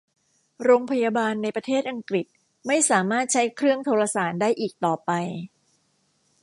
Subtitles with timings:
[0.63, 2.25] โรงพยาบาลในประเทศอังกฤษ
[2.67, 5.11] ไม่สามารถใช้เครื่องโทรสารได้อีกต่อไป